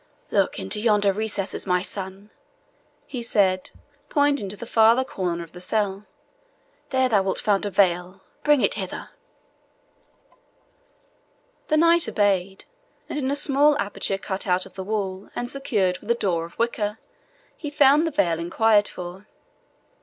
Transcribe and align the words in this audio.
"Look 0.31 0.57
into 0.57 0.81
yonder 0.81 1.13
recess, 1.13 1.67
my 1.67 1.83
son," 1.83 2.31
he 3.05 3.21
said, 3.21 3.69
pointing 4.09 4.49
to 4.49 4.57
the 4.57 4.65
farther 4.65 5.03
corner 5.03 5.43
of 5.43 5.51
the 5.51 5.61
cell; 5.61 6.07
"there 6.89 7.07
thou 7.07 7.21
wilt 7.21 7.37
find 7.37 7.63
a 7.67 7.69
veil 7.69 8.23
bring 8.43 8.61
it 8.61 8.73
hither." 8.73 9.11
The 11.67 11.77
knight 11.77 12.09
obeyed, 12.09 12.65
and 13.09 13.19
in 13.19 13.29
a 13.29 13.35
small 13.35 13.77
aperture 13.77 14.17
cut 14.17 14.47
out 14.47 14.65
of 14.65 14.73
the 14.73 14.83
wall, 14.83 15.29
and 15.35 15.47
secured 15.47 15.99
with 15.99 16.09
a 16.09 16.15
door 16.15 16.45
of 16.45 16.57
wicker, 16.57 16.97
he 17.55 17.69
found 17.69 18.07
the 18.07 18.09
veil 18.09 18.39
inquired 18.39 18.87
for. 18.87 19.27